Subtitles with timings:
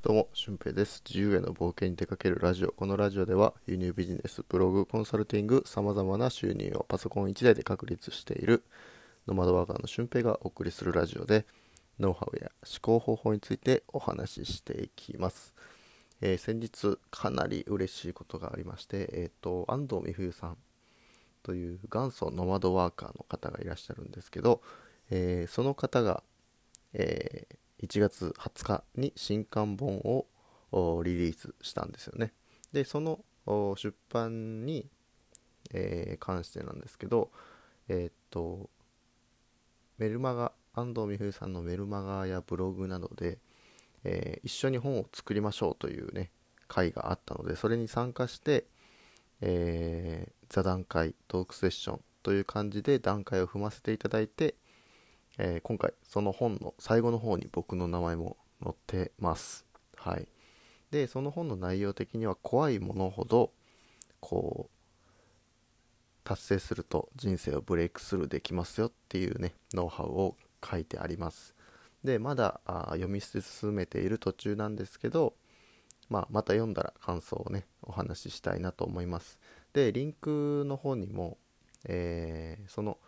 [0.00, 1.02] どうも、俊平です。
[1.04, 2.70] 自由への冒険に出かけるラジオ。
[2.70, 8.62] このラジオでは、輸入ビジネス、ブログ、コンサルティング、様々な収入をパソコン1台で確立している、
[9.26, 11.46] ノマドワーカーの俊平がお送りするラジオで、
[11.98, 15.52] ノウハウや思考方法についてお話ししていきます。
[16.20, 20.58] えー先日、かなり嬉しいことがありまして、えっ、と、安藤美冬さん
[21.42, 24.62] という元祖ノマドワーカーの方がいらっしゃるんですけど、
[25.10, 26.22] えーその方が、
[26.92, 29.98] えー1月20日に新刊本
[30.72, 32.32] をリリースしたんですよね。
[32.72, 33.24] で、その
[33.76, 34.88] 出版に、
[35.72, 37.30] えー関してなんですけど、
[37.88, 38.68] えーっと、
[39.98, 43.38] メルマガ、安藤美冬さんのメルマガやブログなどで、
[44.04, 46.30] えー一緒に本を作りましょうというね、
[46.66, 48.66] 会があったので、それに参加して、
[49.40, 54.54] えー座談会、トークセッションという感じで段階を踏ませていただいて、
[55.38, 59.64] えー今回その本の最後の方に僕の名前も載ってます。
[59.96, 60.28] はい。
[60.90, 63.52] で、その本の内容的には怖いものほど、
[64.20, 64.78] こう、
[66.24, 70.36] 達成すると人生をブレイクスルーできますよっていうね、ノウハウを
[70.68, 71.54] 書いてあります。
[72.04, 73.42] で、まだあ読み進
[73.74, 75.34] めている途中なんですけど、
[76.08, 79.38] まあ、また読んだら感想をね、お話ししたいなと思います。
[79.72, 81.38] で、リンクの方にも、
[81.84, 82.98] えーその、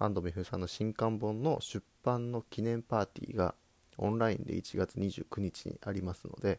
[0.00, 3.54] 安藤美冬さんの新刊本の出版の記念パーティーが
[3.98, 6.58] オンラインで1月29日にありますので、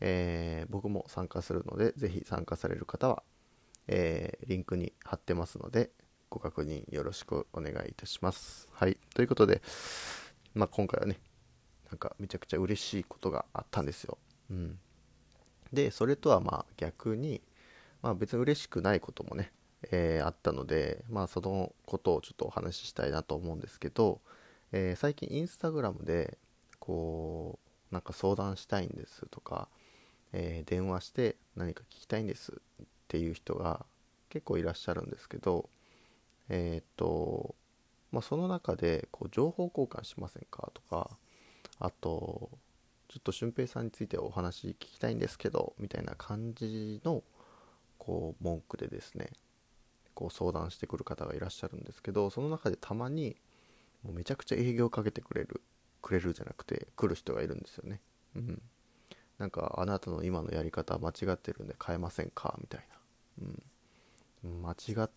[0.00, 3.22] えー僕も参加するので、ぜひ参加される方は、
[3.86, 5.90] えーリンクに貼ってますので、
[6.28, 8.68] ご確認よろしくお願いいたします。
[8.72, 8.98] はい。
[9.14, 9.62] ということで、
[10.54, 11.20] まあ、今回はね、
[11.88, 14.18] なんかめちゃくちゃ嬉しいことがあったんですよ。
[14.50, 14.78] うん。
[15.72, 17.42] で、それとはまあ逆に、
[18.02, 19.52] まあ別に嬉しくないこともね、
[19.90, 24.20] えーあったので、まあそのことをちょっとお話ししたいなと思うんですけど、
[24.72, 26.38] えー最近インスタグラムで、
[26.78, 27.58] こ
[27.90, 29.68] う、なんか相談したいんですとか、
[30.32, 33.84] えー電話して何か聞きたいんですっていう人が
[34.30, 35.68] 結構いらっしゃるんですけど、
[36.48, 37.54] えっと、
[38.12, 41.10] まあその中で、こう、情報交換しませんかとか、
[41.78, 42.50] あと、
[43.08, 47.22] ちょっと俊平さんについてお話聞きたいんですけど、みたいな感じの、
[47.98, 49.30] こう、文句でですね、
[50.14, 53.36] こう相談してくる方がいらっしゃるんですけど、その中でたまに、
[54.02, 55.60] もうめちゃくちゃ営業かけてくれる、
[56.00, 58.00] くれるじゃなくて、来る人がいるんですよね。
[58.36, 58.62] うん。
[59.38, 62.56] なんか、あなたの今のやり方間違ってるんで変えませんか？
[62.60, 62.86] みたい
[63.40, 63.46] な。
[64.44, 64.62] うん。
[64.62, 65.10] 間違っ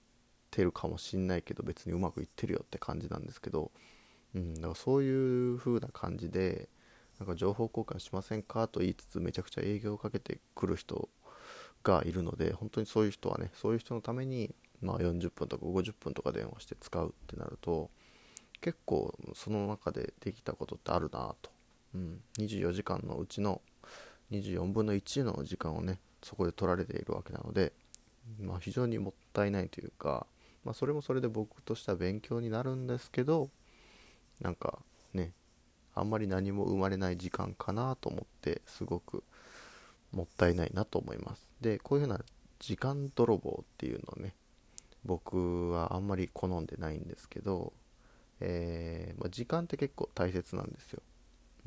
[0.51, 3.71] てるかもしんないけど、別にうまくいってるよって感じなんですけど、
[4.33, 4.53] うん。
[4.55, 6.69] だからそういう風な感じで、
[7.19, 8.67] なんか情報交換しませんか？
[8.67, 11.07] と言いつつめちゃくちゃ営業をかけてくる人
[11.81, 17.89] がいるので本当にそういう人はねそういう人のために、まあ、40分とか50分とか電話して使うってなると
[18.61, 21.51] 結構その中でできたことってあるなと、
[21.93, 23.61] うん、24時間のうちの
[24.31, 27.73] 24分の1の時間をねそこで取られているわけなので、
[28.41, 30.25] まあ、非常にもったいないというか、
[30.63, 33.49] まあ、それもそれで僕としては勉強になるんですけど
[34.41, 34.79] なんか
[35.13, 35.31] ね
[35.93, 39.23] あんまり何も生まれない時間かなと思ってすごく
[40.11, 41.47] もったいないなと思います。
[41.61, 42.19] でこういうふうな
[42.59, 44.33] 時間泥棒っていうのをね
[45.05, 47.73] 僕はあんまり好んでないんですけど、
[48.41, 51.01] えーまあ、時間って結構大切なんですよ、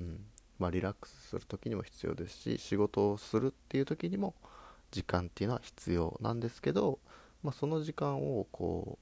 [0.01, 0.21] うん。
[0.59, 4.35] まあ、リラックスする時にも必要ですし仕事をするっていう時にも
[4.91, 6.99] 時間っていうのは必要なんですけど、
[7.43, 8.99] まあ、その時間をこ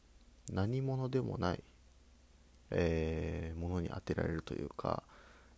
[0.51, 1.63] う何者でもない、
[2.71, 5.03] えーものに当てられるというか、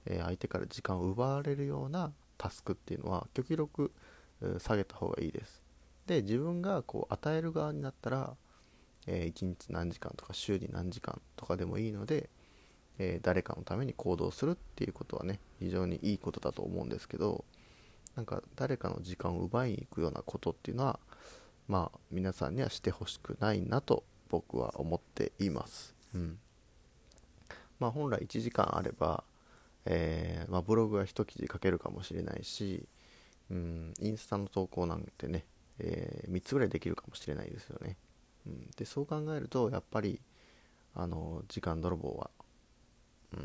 [0.06, 3.90] えー相手から時間を奪われるようなタスクっていうのは極力
[4.60, 5.66] 下げた方がいいです。
[6.06, 8.36] で自分がこう与える側になったら、
[9.10, 12.28] え1日何時間とか週に何時間とかでもいいので、
[12.98, 17.44] えー誰かのために行動するっていうことはね非常にいいことだと思うんですけど
[18.14, 20.98] なんか誰かの時間を奪いに行くようなことっていうのは
[21.68, 26.38] まあ皆さんにはしてほしくないなと僕は思っていますうん
[27.78, 29.24] まあ本来1時間あれば、
[29.86, 32.84] えーまあ、ブログは一記事書けるかもしれないし、
[33.50, 35.44] うん、インスタの投稿なんてね、
[35.78, 37.96] え3つぐらいできるかもしれないですよね。
[38.48, 40.20] うん、でそう考えるとやっぱり
[40.94, 42.30] あの時間泥棒は
[43.32, 43.40] うん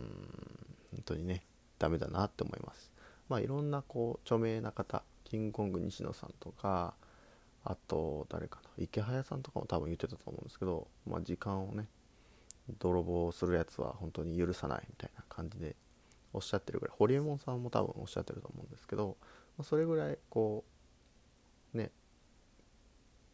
[0.91, 1.43] 本当にね
[1.79, 2.91] ダメだなって思います。
[3.29, 6.93] まあいろんなこう著名な方キングコング西野さんとか
[7.63, 11.87] あと誰かな池早さんとかも多分言ってたと思うんですけど、まあ、時間をね
[12.79, 15.75] 泥棒するやつは本当に許さないみたいな感じで
[16.33, 19.17] おっしゃってるぐらいホリエモンさんも多分おっしゃってると思うんですけど、
[19.57, 20.72] まあ、それぐらいこう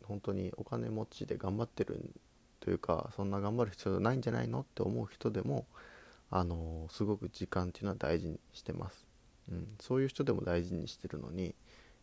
[0.09, 2.11] 本当にお金持ちで頑張ってる
[2.59, 5.65] というかそんな頑張る必要ないんじゃないのって思う人でも
[6.31, 9.07] あのすごく時間っていうのは大事にしてます、
[9.51, 11.55] うん、そういう人でも大事にしてるのに、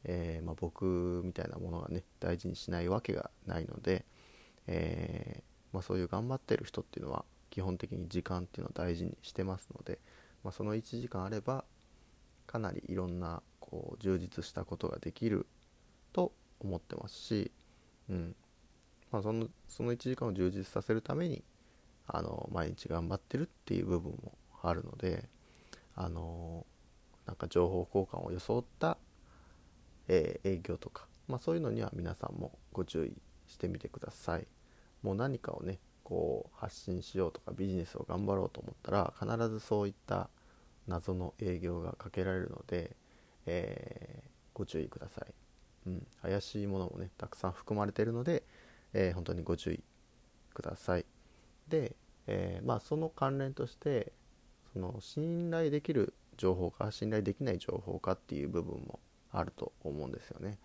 [0.04, 4.04] えー、まあ、僕みたいなものがね大事にしないわけがないので、
[4.66, 9.98] えー、まあ、そういう頑張ってる人っていうのは基本的に時間っていうのを大事にしてますので、
[10.42, 11.64] まあ、その1時間あれば
[12.46, 15.46] かなりいろんなこう充実したことができる
[16.12, 17.50] と思ってますし、
[18.10, 18.36] うん
[19.10, 21.42] まあ、そのその1時間を充実させるために
[22.06, 24.32] あの毎日頑張ってるっていう部分も
[24.62, 25.28] あるので
[25.94, 26.66] あの
[27.26, 28.98] なんか情報交換を装った、
[30.08, 33.16] えー、営業とか、まあ、そういうのには皆さんもご注意
[33.50, 34.46] してみてください。
[35.02, 40.30] もう何かをねこう発信しようとかビジネスを頑張ろうと思ったら必ずそういった
[40.86, 42.96] 謎の営業がかけられるので、
[43.46, 45.34] えー、ご注意ください、
[45.86, 48.42] うん、怪しいものもねたくさん含まれているので、
[48.92, 49.82] えー、本当にご注意
[50.54, 51.04] ください
[51.68, 51.94] で、
[52.26, 54.12] えー、まあその関連として
[54.72, 58.98] その信頼できる情報か信頼できない情報かっていう部分も
[59.32, 60.58] あると思うんですよね。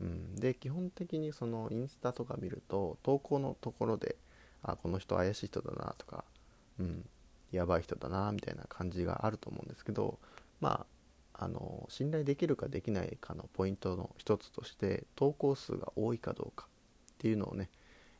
[0.00, 4.16] うん、で基本的にそのインスタとか見ると投稿のところで
[4.62, 6.24] あこの人怪しい人だなとか、
[6.80, 7.08] うん、
[7.52, 10.18] やばい人だなみたいな感じがあると思うんですけど
[10.60, 10.86] まあ
[11.34, 17.70] あの信頼できるかできないかのポイントの一つとして投稿数が多いかどうかっていうのをね、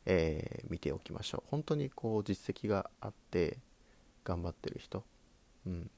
[0.05, 1.51] えー、見ておきましょう。
[1.51, 3.59] 本当にこう実績があって
[4.25, 5.05] 頑張ってる人、
[5.67, 5.91] うん、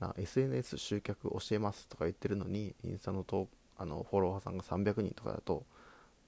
[0.00, 5.64] な SNS 集客教えますとか言ってるのにインスタの投あのフォロワーさんが300人とかだと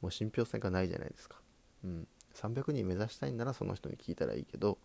[0.01, 1.37] もう信憑性がないじゃないですか、
[1.85, 4.79] うん、300人目指したいんならその人に聞いたらいいけど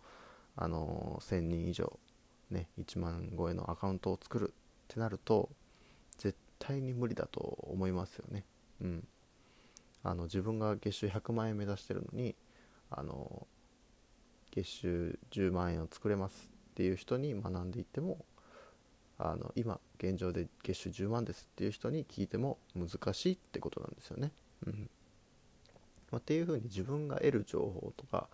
[0.56, 1.98] あの1000人以上
[2.50, 4.52] ね1万超えのアカウントを作る
[4.90, 5.50] ってなると
[6.16, 7.40] 絶対に無理だと
[7.70, 8.44] 思いますよね。
[8.80, 9.06] うん。
[10.02, 12.34] あの自分が月収100万円目指してるのに
[12.90, 13.46] あの
[14.50, 18.24] 月収10万円を作れますっていう人に学んでいっても
[19.18, 24.32] あの今現状で月収10万ですっていう人に聞いても難しいってことなんですよね。
[24.66, 24.90] うん。
[26.10, 28.28] まあ、っていうふうに自分が得る情報とか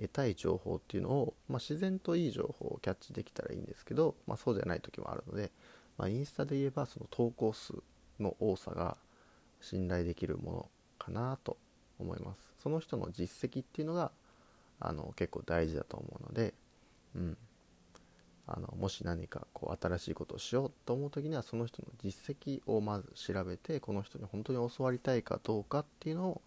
[0.00, 5.50] 得たい情報っていうのを、まあ、自然といい情報をキャッチできたらいいんですけど、まあ、そうじゃない時もあるので、
[5.98, 7.74] まあ、インスタで言えばその投稿数
[8.20, 8.96] の多さが
[9.60, 10.68] 信頼できるもの
[10.98, 11.58] かなと
[11.98, 12.38] 思います。
[12.62, 14.12] その人の実績っていうのが
[14.80, 16.54] あの結構大事だと思うので、
[17.16, 17.36] うん、
[18.46, 26.42] あのもし何かこう新しいことをしようと思う時にはその人の実績をまず調べてこの人に本当に教わりたいかどうかっていうのを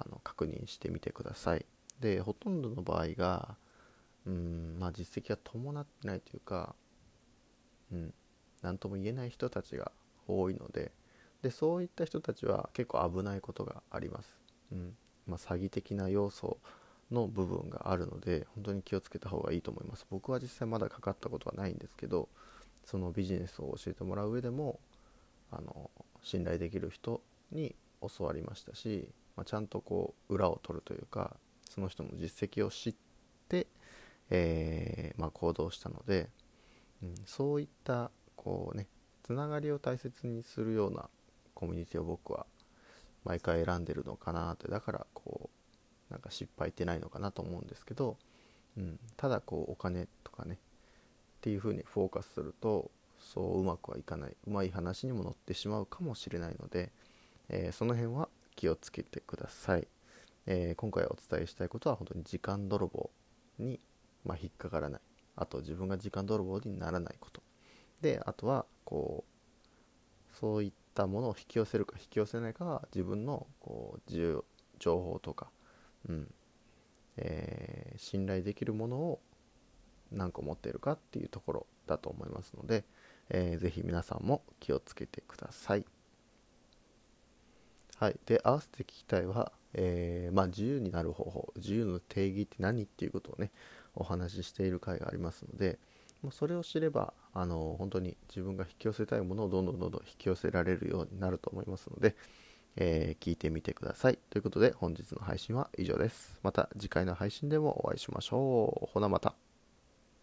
[0.00, 1.64] あの確認してみてください。
[2.00, 3.56] でほとんどの場合が
[4.26, 6.74] うんまあ実績が伴ってないというか
[7.92, 8.14] うん。
[8.62, 9.92] 何とも言えない人たちが
[10.26, 10.92] 多いので
[11.42, 14.36] でそういった人たちは結構危ないことがあります、
[14.72, 14.96] うん。
[15.26, 16.58] まあ、詐欺的な要素
[17.12, 20.06] の部分があるので本当に気をつけた方がいいと思います。
[20.10, 22.28] 僕は実際まだかかったことはないんですけど
[22.84, 24.80] そのビジネスを教えてもらう上でも
[25.50, 25.90] あの
[26.22, 27.22] 信頼できる人
[27.52, 27.74] に
[28.16, 31.36] 教わりましたし、まあ、ちゃんとこう裏を取るというか
[31.68, 32.94] その人の実績を知っ
[33.48, 33.66] て、
[34.30, 36.28] えー、まあ、行動したので、
[37.02, 38.86] うん、そういったこうね
[39.24, 41.10] つながりを大切にするような
[41.54, 42.46] コミュニティを僕は
[43.24, 45.50] 毎回選んでるのかなってだからこ
[46.10, 48.16] うなんか失敗ってないのかなと思うんですけど、
[48.78, 50.56] うん、ただこうお金とかねっ
[51.42, 52.90] ていう風にフォーカスすると
[53.20, 56.90] そううまくはいかないうまい話にも乗ってしまうかもしれないので、
[57.48, 59.86] えー、その辺は気をつけてください。
[60.46, 63.10] えー、今回お伝えしたいことは本当に時間泥棒
[63.58, 63.78] に、
[64.24, 65.00] まあ、引っかからない。
[65.36, 67.42] あと自分が時間泥棒にならないこと。
[68.00, 74.44] であとはこうそういったものを引き寄せるか引き寄せないかは自分のこう自由
[74.78, 75.48] 情報とか、
[76.08, 76.28] うん
[77.16, 79.20] えー、信頼できるものを
[80.12, 82.84] 何個持っているかっていうところだと思いますので、
[83.30, 85.84] えー、ぜひ皆さんも気をつけてください。
[87.96, 93.50] はい、で合わせて聞きたいはえー、まあ、自由になる方法自由の定義って何っていうことをね
[93.94, 95.78] お話ししている回がありますので
[96.22, 102.16] もうそれを知ればあの本当に自分が引き寄せたいものをどんどんどんどん引き寄せられるようになると思いますので、
[102.76, 104.18] えー、聞いてみてください。
[104.30, 106.38] ということで本日の配信は以上です。
[106.42, 108.92] また次回の配信でもお会いしましょう。
[108.92, 109.47] ほなまた。